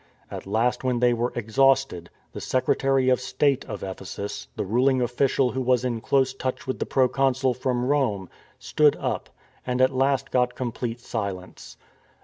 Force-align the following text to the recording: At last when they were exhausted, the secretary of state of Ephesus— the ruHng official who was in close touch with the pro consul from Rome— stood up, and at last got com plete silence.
At 0.31 0.47
last 0.47 0.83
when 0.83 0.99
they 0.99 1.13
were 1.13 1.31
exhausted, 1.35 2.09
the 2.33 2.41
secretary 2.41 3.09
of 3.09 3.21
state 3.21 3.63
of 3.65 3.83
Ephesus— 3.83 4.47
the 4.55 4.63
ruHng 4.65 4.99
official 5.03 5.51
who 5.51 5.61
was 5.61 5.85
in 5.85 6.01
close 6.01 6.33
touch 6.33 6.65
with 6.65 6.79
the 6.79 6.87
pro 6.87 7.07
consul 7.07 7.53
from 7.53 7.85
Rome— 7.85 8.27
stood 8.57 8.95
up, 8.95 9.29
and 9.63 9.79
at 9.79 9.93
last 9.93 10.31
got 10.31 10.55
com 10.55 10.71
plete 10.71 10.99
silence. 11.01 11.77